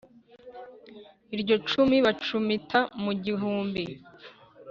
[1.35, 3.83] Iryo cumu bacumita mu gihumbi